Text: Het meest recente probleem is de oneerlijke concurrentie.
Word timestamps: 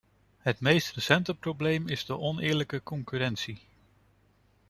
Het 0.37 0.59
meest 0.59 0.95
recente 0.95 1.35
probleem 1.35 1.87
is 1.87 2.05
de 2.05 2.17
oneerlijke 2.17 2.83
concurrentie. 2.83 3.61